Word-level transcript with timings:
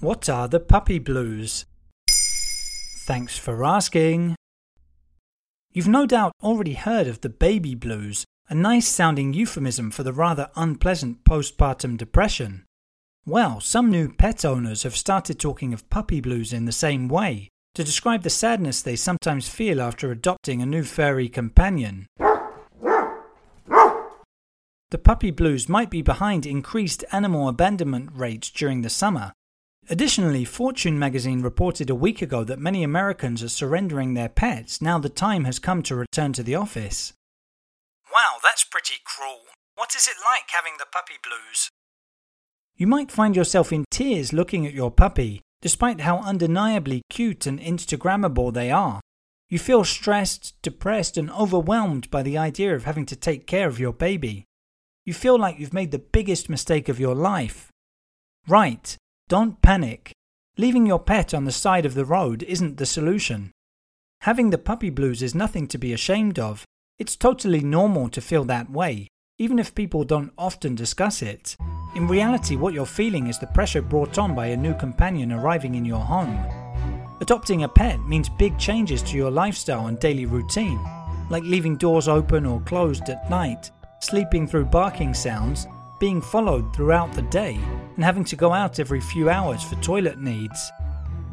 What 0.00 0.28
are 0.28 0.46
the 0.46 0.60
puppy 0.60 0.98
blues? 0.98 1.64
Thanks 3.06 3.38
for 3.38 3.64
asking. 3.64 4.36
You've 5.72 5.88
no 5.88 6.04
doubt 6.04 6.32
already 6.42 6.74
heard 6.74 7.06
of 7.06 7.22
the 7.22 7.30
baby 7.30 7.74
blues, 7.74 8.26
a 8.50 8.54
nice 8.54 8.86
sounding 8.86 9.32
euphemism 9.32 9.90
for 9.90 10.02
the 10.02 10.12
rather 10.12 10.50
unpleasant 10.54 11.24
postpartum 11.24 11.96
depression. 11.96 12.66
Well, 13.24 13.58
some 13.60 13.90
new 13.90 14.12
pet 14.12 14.44
owners 14.44 14.82
have 14.82 14.94
started 14.94 15.40
talking 15.40 15.72
of 15.72 15.88
puppy 15.88 16.20
blues 16.20 16.52
in 16.52 16.66
the 16.66 16.72
same 16.72 17.08
way, 17.08 17.48
to 17.74 17.82
describe 17.82 18.22
the 18.22 18.28
sadness 18.28 18.82
they 18.82 18.96
sometimes 18.96 19.48
feel 19.48 19.80
after 19.80 20.12
adopting 20.12 20.60
a 20.60 20.66
new 20.66 20.84
furry 20.84 21.30
companion. 21.30 22.06
The 24.90 24.98
puppy 25.02 25.30
blues 25.30 25.70
might 25.70 25.88
be 25.88 26.02
behind 26.02 26.44
increased 26.44 27.02
animal 27.12 27.48
abandonment 27.48 28.10
rates 28.12 28.50
during 28.50 28.82
the 28.82 28.90
summer. 28.90 29.32
Additionally, 29.88 30.44
Fortune 30.44 30.98
magazine 30.98 31.42
reported 31.42 31.88
a 31.90 31.94
week 31.94 32.20
ago 32.20 32.42
that 32.42 32.58
many 32.58 32.82
Americans 32.82 33.40
are 33.44 33.48
surrendering 33.48 34.14
their 34.14 34.28
pets 34.28 34.82
now 34.82 34.98
the 34.98 35.08
time 35.08 35.44
has 35.44 35.60
come 35.60 35.80
to 35.84 35.94
return 35.94 36.32
to 36.32 36.42
the 36.42 36.56
office. 36.56 37.12
Wow, 38.12 38.38
that's 38.42 38.64
pretty 38.64 38.94
cruel. 39.04 39.42
What 39.76 39.94
is 39.94 40.08
it 40.08 40.16
like 40.24 40.44
having 40.48 40.72
the 40.78 40.86
puppy 40.92 41.14
blues? 41.22 41.70
You 42.74 42.88
might 42.88 43.12
find 43.12 43.36
yourself 43.36 43.72
in 43.72 43.84
tears 43.90 44.32
looking 44.32 44.66
at 44.66 44.74
your 44.74 44.90
puppy, 44.90 45.40
despite 45.62 46.00
how 46.00 46.18
undeniably 46.18 47.02
cute 47.08 47.46
and 47.46 47.60
Instagrammable 47.60 48.52
they 48.52 48.72
are. 48.72 49.00
You 49.48 49.60
feel 49.60 49.84
stressed, 49.84 50.60
depressed, 50.62 51.16
and 51.16 51.30
overwhelmed 51.30 52.10
by 52.10 52.24
the 52.24 52.36
idea 52.36 52.74
of 52.74 52.84
having 52.84 53.06
to 53.06 53.14
take 53.14 53.46
care 53.46 53.68
of 53.68 53.78
your 53.78 53.92
baby. 53.92 54.46
You 55.04 55.14
feel 55.14 55.38
like 55.38 55.60
you've 55.60 55.72
made 55.72 55.92
the 55.92 56.00
biggest 56.00 56.48
mistake 56.48 56.88
of 56.88 56.98
your 56.98 57.14
life. 57.14 57.68
Right, 58.48 58.96
don't 59.28 59.60
panic. 59.60 60.12
Leaving 60.56 60.86
your 60.86 61.00
pet 61.00 61.34
on 61.34 61.44
the 61.44 61.52
side 61.52 61.84
of 61.84 61.94
the 61.94 62.04
road 62.04 62.44
isn't 62.44 62.76
the 62.76 62.86
solution. 62.86 63.50
Having 64.20 64.50
the 64.50 64.58
puppy 64.58 64.88
blues 64.88 65.20
is 65.20 65.34
nothing 65.34 65.66
to 65.66 65.78
be 65.78 65.92
ashamed 65.92 66.38
of. 66.38 66.64
It's 67.00 67.16
totally 67.16 67.60
normal 67.60 68.08
to 68.10 68.20
feel 68.20 68.44
that 68.44 68.70
way, 68.70 69.08
even 69.38 69.58
if 69.58 69.74
people 69.74 70.04
don't 70.04 70.32
often 70.38 70.76
discuss 70.76 71.22
it. 71.22 71.56
In 71.96 72.06
reality, 72.06 72.54
what 72.54 72.72
you're 72.72 72.86
feeling 72.86 73.26
is 73.26 73.38
the 73.38 73.48
pressure 73.48 73.82
brought 73.82 74.16
on 74.16 74.32
by 74.32 74.46
a 74.46 74.56
new 74.56 74.74
companion 74.74 75.32
arriving 75.32 75.74
in 75.74 75.84
your 75.84 76.04
home. 76.04 76.38
Adopting 77.20 77.64
a 77.64 77.68
pet 77.68 77.98
means 78.06 78.28
big 78.28 78.56
changes 78.58 79.02
to 79.02 79.16
your 79.16 79.30
lifestyle 79.30 79.88
and 79.88 79.98
daily 79.98 80.26
routine, 80.26 80.78
like 81.30 81.42
leaving 81.42 81.76
doors 81.76 82.06
open 82.06 82.46
or 82.46 82.60
closed 82.60 83.08
at 83.08 83.28
night, 83.28 83.72
sleeping 84.00 84.46
through 84.46 84.66
barking 84.66 85.12
sounds, 85.12 85.66
being 85.98 86.20
followed 86.20 86.74
throughout 86.74 87.12
the 87.12 87.22
day, 87.22 87.58
and 87.94 88.04
having 88.04 88.24
to 88.24 88.36
go 88.36 88.52
out 88.52 88.78
every 88.78 89.00
few 89.00 89.30
hours 89.30 89.62
for 89.62 89.76
toilet 89.76 90.18
needs. 90.18 90.70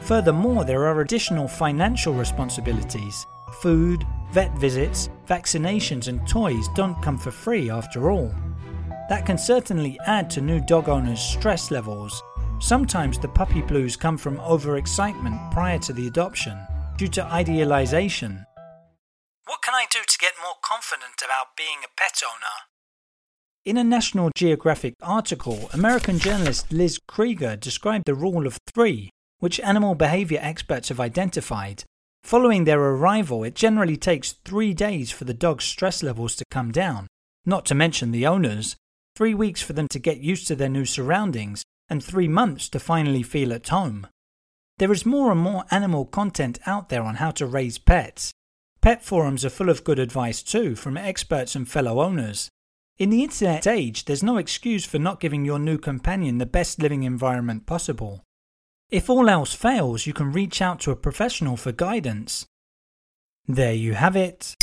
Furthermore, 0.00 0.64
there 0.64 0.86
are 0.86 1.00
additional 1.00 1.48
financial 1.48 2.14
responsibilities. 2.14 3.26
Food, 3.60 4.06
vet 4.32 4.56
visits, 4.58 5.08
vaccinations, 5.26 6.08
and 6.08 6.26
toys 6.28 6.68
don't 6.74 7.00
come 7.02 7.18
for 7.18 7.30
free 7.30 7.70
after 7.70 8.10
all. 8.10 8.34
That 9.08 9.26
can 9.26 9.38
certainly 9.38 9.98
add 10.06 10.28
to 10.30 10.40
new 10.40 10.60
dog 10.60 10.88
owners' 10.88 11.20
stress 11.20 11.70
levels. 11.70 12.22
Sometimes 12.58 13.18
the 13.18 13.28
puppy 13.28 13.62
blues 13.62 13.96
come 13.96 14.16
from 14.16 14.38
overexcitement 14.38 15.52
prior 15.52 15.78
to 15.80 15.92
the 15.92 16.06
adoption, 16.06 16.58
due 16.96 17.08
to 17.08 17.24
idealization, 17.24 18.46
what 19.46 19.62
can 19.62 19.74
I 19.74 19.86
do 19.88 20.00
to 20.02 20.18
get 20.18 20.34
more 20.42 20.58
confident 20.60 21.22
about 21.24 21.56
being 21.56 21.78
a 21.84 21.94
pet 21.96 22.20
owner? 22.26 22.66
In 23.66 23.76
a 23.76 23.82
National 23.82 24.30
Geographic 24.36 24.94
article, 25.02 25.68
American 25.72 26.20
journalist 26.20 26.70
Liz 26.70 27.00
Krieger 27.08 27.56
described 27.56 28.04
the 28.06 28.14
rule 28.14 28.46
of 28.46 28.60
three, 28.72 29.10
which 29.40 29.58
animal 29.58 29.96
behavior 29.96 30.38
experts 30.40 30.88
have 30.88 31.00
identified. 31.00 31.82
Following 32.22 32.62
their 32.62 32.80
arrival, 32.80 33.42
it 33.42 33.56
generally 33.56 33.96
takes 33.96 34.36
three 34.44 34.72
days 34.72 35.10
for 35.10 35.24
the 35.24 35.34
dog's 35.34 35.64
stress 35.64 36.04
levels 36.04 36.36
to 36.36 36.44
come 36.48 36.70
down, 36.70 37.08
not 37.44 37.66
to 37.66 37.74
mention 37.74 38.12
the 38.12 38.24
owners, 38.24 38.76
three 39.16 39.34
weeks 39.34 39.62
for 39.62 39.72
them 39.72 39.88
to 39.88 39.98
get 39.98 40.18
used 40.18 40.46
to 40.46 40.54
their 40.54 40.68
new 40.68 40.84
surroundings, 40.84 41.64
and 41.88 42.04
three 42.04 42.28
months 42.28 42.68
to 42.68 42.78
finally 42.78 43.24
feel 43.24 43.52
at 43.52 43.66
home. 43.66 44.06
There 44.78 44.92
is 44.92 45.04
more 45.04 45.32
and 45.32 45.40
more 45.40 45.64
animal 45.72 46.04
content 46.04 46.60
out 46.66 46.88
there 46.88 47.02
on 47.02 47.16
how 47.16 47.32
to 47.32 47.46
raise 47.46 47.78
pets, 47.78 48.32
Pet 48.86 49.04
forums 49.04 49.44
are 49.44 49.50
full 49.50 49.68
of 49.68 49.82
good 49.82 49.98
advice 49.98 50.44
too 50.44 50.76
from 50.76 50.96
experts 50.96 51.56
and 51.56 51.68
fellow 51.68 52.00
owners. 52.00 52.48
In 52.98 53.10
the 53.10 53.22
internet 53.22 53.66
age, 53.66 54.06
there's 54.06 54.22
no 54.22 54.38
excuse 54.38 54.86
for 54.86 54.98
not 54.98 55.20
giving 55.20 55.44
your 55.44 55.58
new 55.58 55.76
companion 55.76 56.38
the 56.38 56.46
best 56.46 56.80
living 56.80 57.02
environment 57.02 57.66
possible. 57.66 58.24
If 58.90 59.10
all 59.10 59.28
else 59.28 59.52
fails, 59.52 60.06
you 60.06 60.14
can 60.14 60.32
reach 60.32 60.62
out 60.62 60.80
to 60.80 60.92
a 60.92 60.96
professional 60.96 61.58
for 61.58 61.72
guidance. 61.72 62.46
There 63.46 63.74
you 63.74 63.92
have 63.92 64.16
it. 64.16 64.54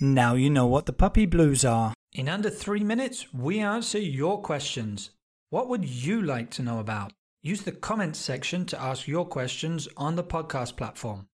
Now 0.00 0.34
you 0.34 0.48
know 0.48 0.66
what 0.66 0.86
the 0.86 0.94
puppy 0.94 1.26
blues 1.26 1.62
are. 1.62 1.92
In 2.14 2.26
under 2.26 2.48
three 2.48 2.82
minutes, 2.82 3.34
we 3.34 3.60
answer 3.60 3.98
your 3.98 4.40
questions. 4.40 5.10
What 5.50 5.68
would 5.68 5.84
you 5.84 6.22
like 6.22 6.48
to 6.52 6.62
know 6.62 6.78
about? 6.78 7.12
Use 7.42 7.62
the 7.62 7.72
comments 7.72 8.18
section 8.18 8.64
to 8.66 8.80
ask 8.80 9.06
your 9.06 9.26
questions 9.26 9.88
on 9.94 10.16
the 10.16 10.24
podcast 10.24 10.78
platform. 10.78 11.26